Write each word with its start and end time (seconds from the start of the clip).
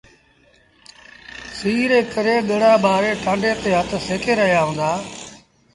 سيٚ 1.57 1.83
ري 1.91 1.99
ڪري 2.13 2.35
ڳڙآ 2.49 2.71
ٻآري 2.83 3.11
ٽآنڊي 3.23 3.51
تي 3.61 3.69
هٿ 3.77 3.89
سيڪي 4.07 4.33
رهيآ 4.39 4.61
هُݩدآ۔ 4.67 4.89